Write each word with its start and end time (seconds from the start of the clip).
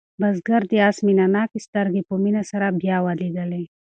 بزګر 0.19 0.61
د 0.71 0.73
آس 0.87 0.97
مینه 1.05 1.25
ناکې 1.35 1.59
سترګې 1.67 2.01
په 2.09 2.15
مینه 2.23 2.43
سره 2.51 2.67
بیا 2.81 2.97
ولیدلې. 3.05 3.63